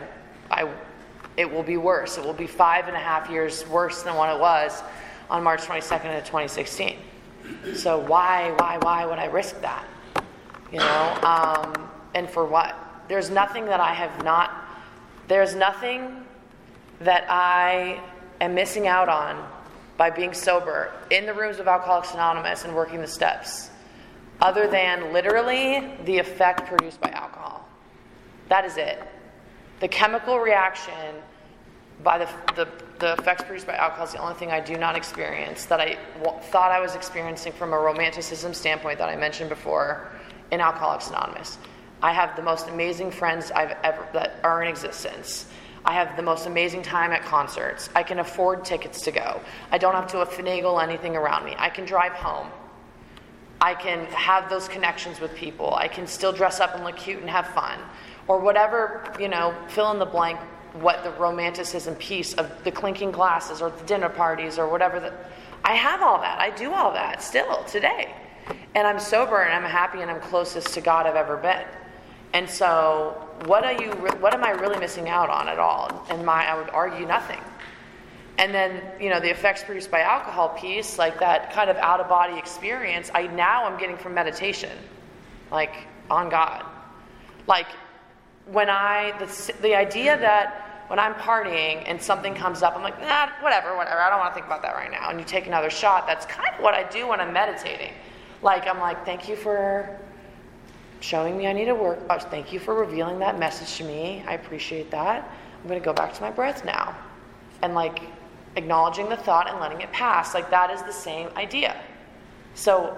[0.50, 0.72] I,
[1.38, 2.18] it will be worse.
[2.18, 4.82] It will be five and a half years worse than what it was
[5.30, 6.98] on March 22nd of 2016.
[7.76, 9.86] So why, why, why would I risk that?
[10.72, 12.85] You know, um, and for what?
[13.08, 14.52] There's nothing that I have not.
[15.28, 16.26] There's nothing
[17.00, 18.02] that I
[18.42, 19.48] am missing out on
[19.98, 23.70] by being sober in the rooms of Alcoholics Anonymous and working the steps,
[24.42, 27.68] other than literally the effect produced by alcohol.
[28.50, 29.02] That is it.
[29.80, 31.16] The chemical reaction
[32.04, 32.68] by the, the,
[33.00, 35.98] the effects produced by alcohol is the only thing I do not experience that I
[36.22, 40.10] w- thought I was experiencing from a romanticism standpoint that I mentioned before
[40.52, 41.58] in Alcoholics Anonymous.
[42.02, 45.48] I have the most amazing friends I've ever that are in existence.
[45.86, 47.90] I have the most amazing time at concerts.
[47.96, 49.40] I can afford tickets to go.
[49.72, 51.56] I don't have to finagle anything around me.
[51.58, 52.50] I can drive home.
[53.62, 55.76] I can have those connections with people.
[55.76, 57.80] I can still dress up and look cute and have fun.
[58.28, 60.40] Or whatever, you know, fill in the blank
[60.74, 65.14] what the romanticism piece of the clinking glasses or the dinner parties or whatever that
[65.64, 66.40] I have all that.
[66.40, 68.14] I do all that still today.
[68.76, 71.64] And I'm sober and I'm happy and I'm closest to God I've ever been.
[72.36, 73.92] And so, what are you?
[74.20, 76.06] What am I really missing out on at all?
[76.10, 77.40] And my, I would argue nothing.
[78.38, 82.02] And then, you know, the effects produced by alcohol piece, like that kind of out
[82.02, 84.78] of body experience, I now am getting from meditation,
[85.50, 86.66] like on God.
[87.48, 87.68] Like
[88.52, 93.00] when I, the, the idea that when I'm partying and something comes up, I'm like,
[93.00, 94.02] nah, whatever, whatever.
[94.02, 95.10] I don't want to think about that right now.
[95.10, 96.06] And you take another shot.
[96.06, 97.94] That's kind of what I do when I'm meditating.
[98.42, 99.98] Like, I'm like, thank you for
[101.06, 102.00] showing me I need to work.
[102.10, 104.24] Oh, thank you for revealing that message to me.
[104.28, 105.32] I appreciate that.
[105.62, 106.98] I'm going to go back to my breath now.
[107.62, 108.02] And like
[108.56, 110.34] acknowledging the thought and letting it pass.
[110.34, 111.80] Like, that is the same idea.
[112.56, 112.98] So,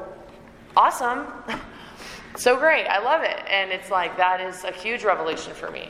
[0.76, 1.28] awesome.
[2.38, 2.88] so great.
[2.88, 3.40] I love it.
[3.50, 5.90] And it's like, that is a huge revelation for me.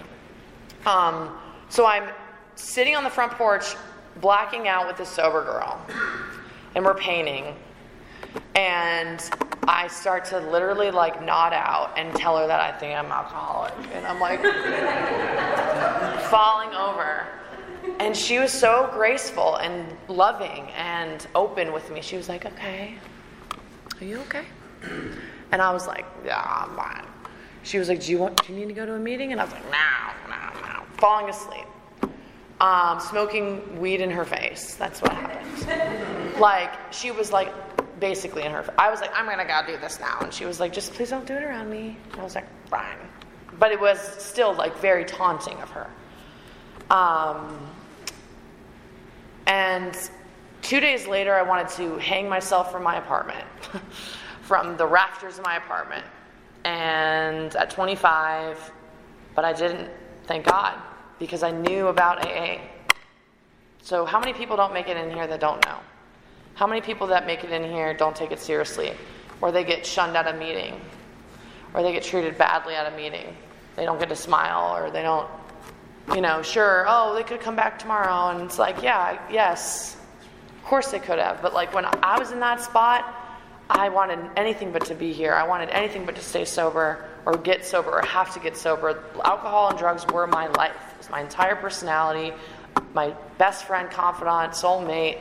[0.85, 1.37] Um,
[1.69, 2.09] so I'm
[2.55, 3.75] sitting on the front porch,
[4.21, 5.79] blacking out with this sober girl,
[6.75, 7.55] and we're painting.
[8.55, 9.21] And
[9.67, 13.73] I start to literally like nod out and tell her that I think I'm alcoholic.
[13.93, 14.41] And I'm like
[16.29, 17.27] falling over.
[17.99, 22.01] And she was so graceful and loving and open with me.
[22.01, 22.95] She was like, okay,
[23.99, 24.45] are you okay?
[25.51, 27.05] And I was like, yeah, I'm fine.
[27.63, 29.33] She was like, do you want, do you need to go to a meeting?
[29.33, 30.83] And I was like, no, no, no.
[30.97, 31.65] Falling asleep.
[32.61, 34.75] Um, smoking weed in her face.
[34.75, 36.39] That's what happened.
[36.39, 37.53] like, she was like,
[37.99, 40.19] basically in her, I was like, I'm gonna go do this now.
[40.21, 41.97] And she was like, just please don't do it around me.
[42.11, 42.97] And I was like, fine.
[43.59, 45.87] But it was still like very taunting of her.
[46.89, 47.57] Um,
[49.47, 49.97] and
[50.61, 53.45] two days later, I wanted to hang myself from my apartment,
[54.41, 56.05] from the rafters of my apartment.
[56.65, 58.71] And at 25,
[59.35, 59.89] but I didn't,
[60.25, 60.77] thank God,
[61.19, 62.57] because I knew about AA.
[63.81, 65.79] So, how many people don't make it in here that don't know?
[66.57, 68.91] How many people that make it in here don't take it seriously?
[69.39, 70.81] Or they get shunned at a meeting?
[71.73, 73.35] or they get treated badly at a meeting.
[73.75, 75.29] They don't get to smile or they don't,
[76.13, 78.35] you know, sure, oh, they could come back tomorrow.
[78.35, 79.95] And it's like, yeah, yes,
[80.55, 81.41] of course they could have.
[81.41, 83.13] But like when I was in that spot,
[83.69, 85.33] I wanted anything but to be here.
[85.33, 89.03] I wanted anything but to stay sober or get sober or have to get sober.
[89.23, 90.75] Alcohol and drugs were my life.
[90.93, 92.33] It was my entire personality,
[92.93, 95.19] my best friend, confidant, soulmate,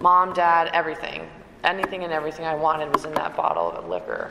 [0.00, 1.28] mom, dad, everything.
[1.64, 4.30] Anything and everything I wanted was in that bottle of liquor.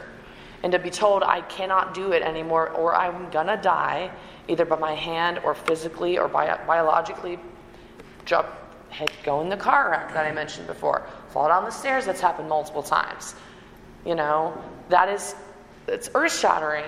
[0.63, 4.09] And to be told I cannot do it anymore or I'm gonna die,
[4.47, 7.37] either by my hand or physically or bi- biologically,
[8.25, 8.47] jump,
[8.89, 12.21] head, go in the car wreck that I mentioned before, fall down the stairs, that's
[12.21, 13.35] happened multiple times.
[14.05, 15.35] You know, that is,
[15.87, 16.85] it's earth shattering.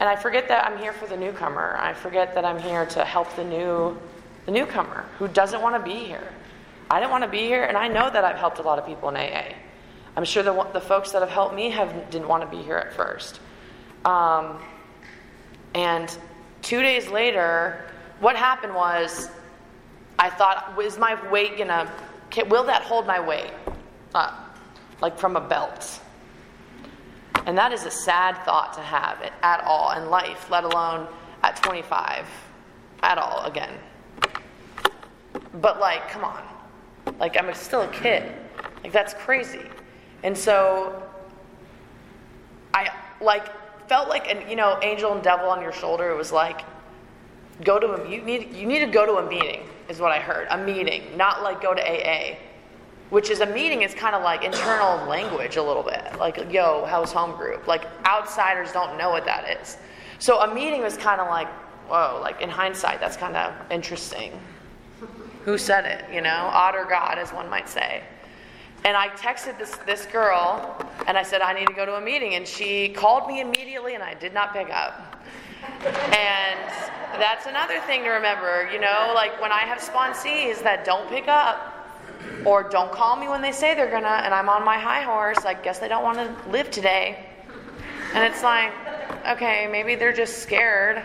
[0.00, 1.76] And I forget that I'm here for the newcomer.
[1.78, 3.96] I forget that I'm here to help the new,
[4.46, 6.28] the newcomer who doesn't want to be here.
[6.92, 8.84] I didn't want to be here, and I know that I've helped a lot of
[8.84, 9.54] people in AA.
[10.14, 12.76] I'm sure the, the folks that have helped me have didn't want to be here
[12.76, 13.40] at first.
[14.04, 14.58] Um,
[15.74, 16.14] and
[16.60, 17.86] two days later,
[18.20, 19.30] what happened was,
[20.18, 21.90] I thought, is my weight gonna?
[22.50, 23.52] Will that hold my weight
[24.14, 24.58] up,
[25.00, 25.98] like from a belt?
[27.46, 31.08] And that is a sad thought to have at all in life, let alone
[31.42, 32.26] at 25,
[33.02, 33.78] at all again.
[35.54, 36.51] But like, come on,
[37.18, 38.32] like I'm still a kid.
[38.82, 39.66] Like that's crazy.
[40.22, 41.02] And so
[42.74, 43.48] I like
[43.88, 46.10] felt like an you know angel and devil on your shoulder.
[46.10, 46.62] It was like
[47.64, 50.18] go to a you need you need to go to a meeting is what I
[50.18, 50.46] heard.
[50.50, 52.36] A meeting, not like go to AA.
[53.10, 56.18] Which is a meeting is kind of like internal language a little bit.
[56.18, 57.66] Like, yo, how's home group?
[57.66, 59.76] Like outsiders don't know what that is.
[60.18, 61.48] So a meeting was kind of like,
[61.88, 64.32] whoa, like in hindsight, that's kind of interesting.
[65.44, 66.50] Who said it, you know?
[66.52, 68.02] Odd or God, as one might say.
[68.84, 70.76] And I texted this, this girl
[71.06, 72.34] and I said, I need to go to a meeting.
[72.34, 75.24] And she called me immediately and I did not pick up.
[75.84, 76.58] And
[77.20, 81.28] that's another thing to remember, you know, like when I have sponsees that don't pick
[81.28, 81.68] up
[82.44, 85.44] or don't call me when they say they're gonna, and I'm on my high horse,
[85.44, 87.26] I guess they don't want to live today.
[88.14, 88.72] And it's like,
[89.28, 91.04] okay, maybe they're just scared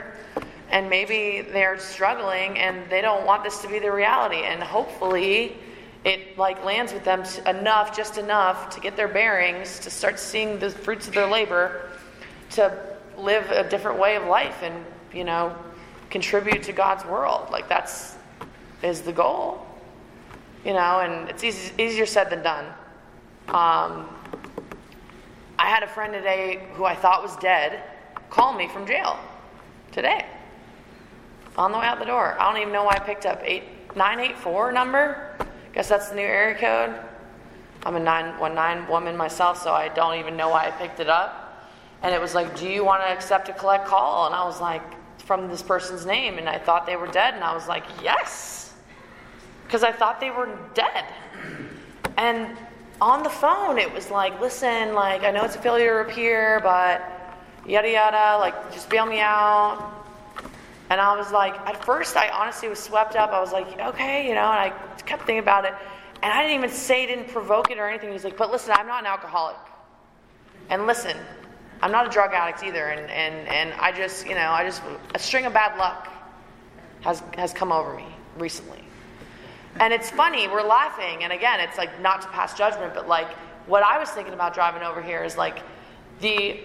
[0.69, 4.43] and maybe they're struggling and they don't want this to be the reality.
[4.43, 5.57] And hopefully,
[6.03, 10.59] it like lands with them enough, just enough to get their bearings, to start seeing
[10.59, 11.89] the fruits of their labor,
[12.51, 12.77] to
[13.17, 15.55] live a different way of life and, you know,
[16.09, 17.49] contribute to God's world.
[17.49, 18.15] Like that's
[18.83, 19.65] is the goal.
[20.65, 22.65] You know, and it's easy, easier said than done.
[23.47, 24.09] Um,
[25.57, 27.81] I had a friend today who I thought was dead
[28.29, 29.17] call me from jail
[29.91, 30.25] today
[31.57, 32.35] on the way out the door.
[32.39, 33.63] I don't even know why I picked up eight
[33.95, 35.35] nine eight four number.
[35.73, 36.95] Guess that's the new area code.
[37.83, 41.69] I'm a 919 woman myself, so I don't even know why I picked it up.
[42.01, 44.25] And it was like, Do you want to accept a collect call?
[44.25, 44.81] And I was like,
[45.23, 46.37] From this person's name.
[46.37, 47.33] And I thought they were dead.
[47.33, 48.73] And I was like, Yes.
[49.65, 51.05] Because I thought they were dead.
[52.17, 52.57] And
[52.99, 56.59] on the phone, it was like, Listen, like, I know it's a failure to appear,
[56.61, 57.03] but
[57.65, 59.96] yada yada, like, just bail me out.
[60.89, 63.31] And I was like, at first, I honestly was swept up.
[63.31, 64.69] I was like, okay, you know, and I
[65.05, 65.73] kept thinking about it.
[66.23, 68.11] And I didn't even say, didn't provoke it or anything.
[68.11, 69.57] He's like, but listen, I'm not an alcoholic.
[70.69, 71.15] And listen,
[71.81, 72.87] I'm not a drug addict either.
[72.87, 74.81] And, and, and I just, you know, I just,
[75.13, 76.07] a string of bad luck
[77.01, 78.83] has, has come over me recently.
[79.79, 81.23] And it's funny, we're laughing.
[81.23, 83.29] And again, it's like not to pass judgment, but like
[83.67, 85.59] what I was thinking about driving over here is like
[86.21, 86.59] the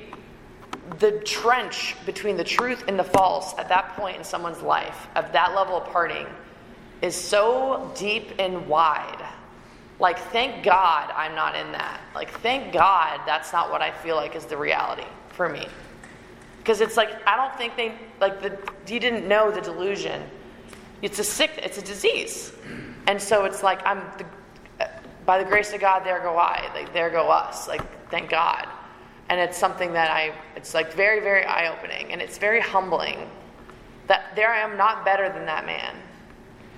[0.98, 5.32] the trench between the truth and the false at that point in someone's life, of
[5.32, 6.26] that level of parting,
[7.00, 9.24] is so deep and wide.
[9.98, 12.00] Like, thank God I'm not in that.
[12.14, 15.66] Like, thank God that's not what I feel like is the reality for me.
[16.58, 18.58] Because it's like, I don't think they, like, the,
[18.92, 20.22] you didn't know the delusion.
[21.02, 22.52] It's a sick, it's a disease.
[23.06, 24.88] And so it's like, I'm, the,
[25.26, 26.68] by the grace of God, there go I.
[26.74, 27.68] Like, there go us.
[27.68, 28.66] Like, thank God
[29.32, 33.30] and it's something that I, it's like very, very eye opening, and it's very humbling
[34.06, 35.96] that there I am not better than that man.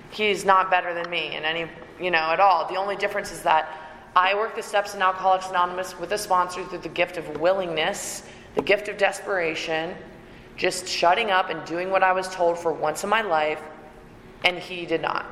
[0.09, 2.65] He's not better than me in any, you know, at all.
[2.69, 3.77] The only difference is that
[4.15, 8.23] I work the steps in Alcoholics Anonymous with a sponsor through the gift of willingness,
[8.55, 9.93] the gift of desperation,
[10.55, 13.61] just shutting up and doing what I was told for once in my life,
[14.45, 15.25] and he did not.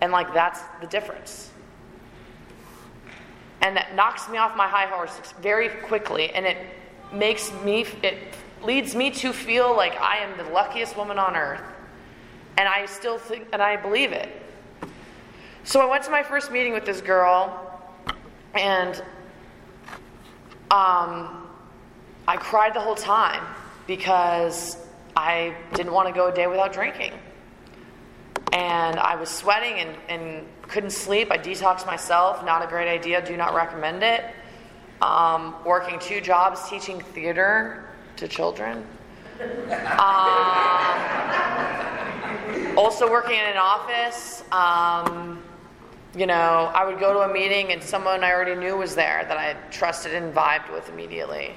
[0.00, 1.50] And like that's the difference
[3.64, 6.58] and that knocks me off my high horse very quickly and it
[7.12, 8.18] makes me it
[8.62, 11.62] leads me to feel like i am the luckiest woman on earth
[12.56, 14.28] and i still think and i believe it
[15.64, 17.60] so i went to my first meeting with this girl
[18.54, 19.02] and
[20.70, 21.48] um,
[22.26, 23.44] I cried the whole time
[23.86, 24.76] because
[25.16, 27.12] I didn't want to go a day without drinking.
[28.52, 31.30] And I was sweating and, and couldn't sleep.
[31.30, 32.44] I detoxed myself.
[32.44, 33.24] Not a great idea.
[33.24, 34.24] Do not recommend it.
[35.02, 38.86] Um, working two jobs, teaching theater to children.
[39.98, 40.98] Um,
[42.76, 44.44] also working in an office.
[44.52, 45.42] Um,
[46.16, 49.24] you know, I would go to a meeting and someone I already knew was there
[49.28, 51.54] that I trusted and vibed with immediately.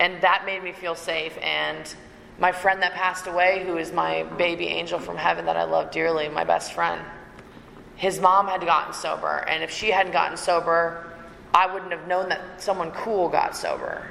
[0.00, 1.36] And that made me feel safe.
[1.42, 1.94] And
[2.38, 5.90] my friend that passed away, who is my baby angel from heaven that I love
[5.90, 7.00] dearly, my best friend,
[7.96, 9.44] his mom had gotten sober.
[9.48, 11.06] And if she hadn't gotten sober,
[11.52, 14.06] I wouldn't have known that someone cool got sober.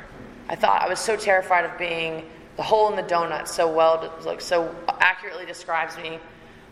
[0.50, 2.26] I thought I was so terrified of being
[2.56, 6.20] the hole in the donut so well, like so accurately describes me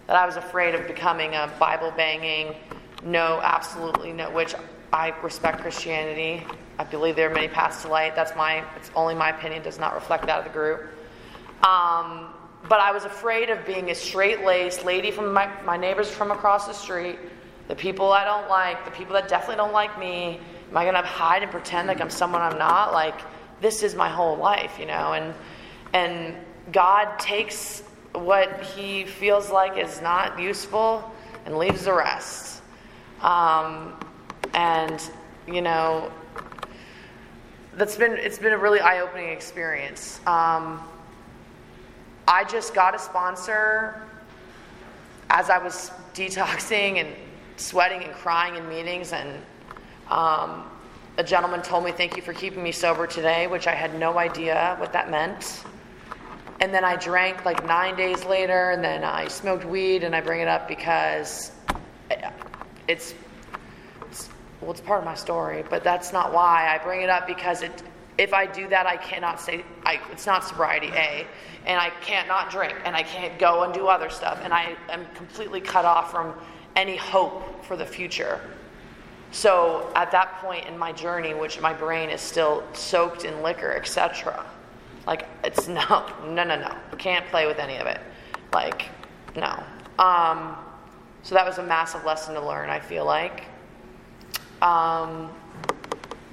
[0.08, 2.56] that I was afraid of becoming a Bible banging,
[3.04, 4.56] no, absolutely no, which
[4.94, 6.46] I respect Christianity.
[6.78, 8.16] I believe there are many paths to light.
[8.16, 10.90] That's my, it's only my opinion, does not reflect that of the group.
[11.64, 12.31] Um,
[12.72, 16.32] but I was afraid of being a straight laced lady from my, my neighbors from
[16.32, 17.20] across the street,
[17.68, 20.40] the people I don't like, the people that definitely don't like me.
[20.70, 22.94] Am I going to hide and pretend like I'm someone I'm not?
[22.94, 23.20] Like,
[23.60, 25.12] this is my whole life, you know?
[25.12, 25.36] And,
[25.92, 26.38] and
[26.72, 27.82] God takes
[28.14, 31.12] what he feels like is not useful
[31.46, 32.62] and leaves the rest.
[33.20, 34.00] Um,
[34.54, 35.12] and
[35.46, 36.10] you know,
[37.74, 40.22] that's been it's been a really eye-opening experience.
[40.26, 40.82] Um,
[42.28, 44.02] I just got a sponsor
[45.30, 47.10] as I was detoxing and
[47.58, 49.42] sweating and crying in meetings, and
[50.10, 50.66] um,
[51.18, 54.18] a gentleman told me, "Thank you for keeping me sober today," which I had no
[54.18, 55.64] idea what that meant.
[56.60, 60.22] And then I drank like nine days later, and then I smoked weed, and I
[60.22, 61.52] bring it up because
[62.88, 63.16] it's,
[64.02, 67.26] it's well, it's part of my story, but that's not why I bring it up
[67.26, 67.84] because it.
[68.22, 71.26] If I do that, I cannot say I, it's not sobriety A,
[71.66, 74.76] and I can't not drink, and I can't go and do other stuff, and I
[74.90, 76.36] am completely cut off from
[76.76, 78.40] any hope for the future.
[79.32, 83.74] So at that point in my journey, which my brain is still soaked in liquor,
[83.74, 84.46] etc.,
[85.08, 86.76] like, it's no, no, no, no.
[87.00, 88.00] Can't play with any of it.
[88.54, 88.90] Like,
[89.36, 89.64] no.
[89.98, 90.56] Um,
[91.24, 93.46] so that was a massive lesson to learn, I feel like.
[94.62, 95.32] Um,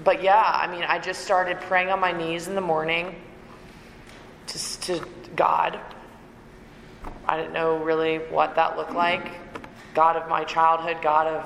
[0.04, 3.14] but yeah, I mean, I just started praying on my knees in the morning
[4.46, 5.78] to, to God.
[7.26, 9.30] I didn't know really what that looked like.
[9.94, 11.44] God of my childhood, God of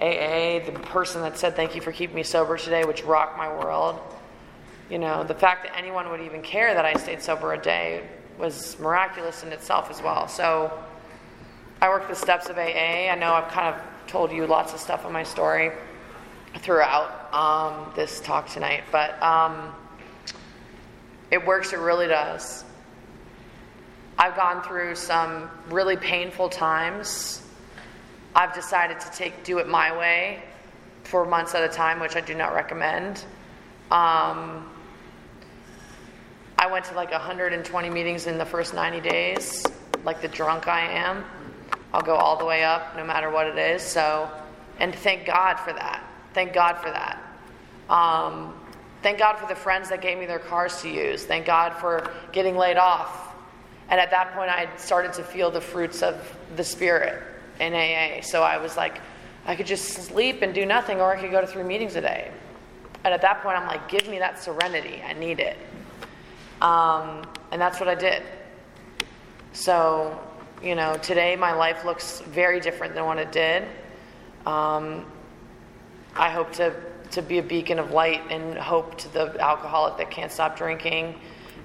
[0.00, 3.48] AA, the person that said, Thank you for keeping me sober today, which rocked my
[3.48, 3.98] world.
[4.90, 8.06] You know, the fact that anyone would even care that I stayed sober a day
[8.38, 10.28] was miraculous in itself as well.
[10.28, 10.72] So
[11.80, 13.10] I worked the steps of AA.
[13.10, 15.72] I know I've kind of told you lots of stuff on my story
[16.58, 19.74] throughout um, this talk tonight, but um,
[21.30, 22.64] it works, it really does.
[24.18, 27.42] I've gone through some really painful times.
[28.34, 30.42] I've decided to take do it my way
[31.04, 33.24] for months at a time, which I do not recommend.
[33.90, 34.68] Um,
[36.58, 39.64] I went to like 120 meetings in the first 90 days,
[40.04, 41.24] like the drunk I am.
[41.94, 43.82] I'll go all the way up no matter what it is.
[43.82, 44.30] So,
[44.80, 46.07] and thank God for that.
[46.34, 47.22] Thank God for that.
[47.88, 48.54] Um,
[49.02, 51.24] thank God for the friends that gave me their cars to use.
[51.24, 53.34] Thank God for getting laid off.
[53.88, 57.22] And at that point, I started to feel the fruits of the Spirit
[57.58, 58.20] in AA.
[58.22, 59.00] So I was like,
[59.46, 62.02] I could just sleep and do nothing, or I could go to three meetings a
[62.02, 62.30] day.
[63.04, 65.02] And at that point, I'm like, give me that serenity.
[65.06, 65.56] I need it.
[66.60, 68.22] Um, and that's what I did.
[69.52, 70.20] So,
[70.62, 73.64] you know, today my life looks very different than what it did.
[74.44, 75.06] Um,
[76.18, 76.74] I hope to,
[77.12, 81.14] to be a beacon of light and hope to the alcoholic that can't stop drinking.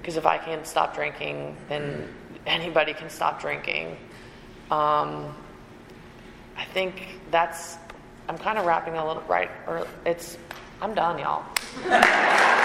[0.00, 2.08] Because if I can't stop drinking, then
[2.46, 3.96] anybody can stop drinking.
[4.70, 5.34] Um,
[6.56, 7.76] I think that's,
[8.28, 10.38] I'm kind of wrapping a little right, or it's,
[10.80, 11.44] I'm done, y'all.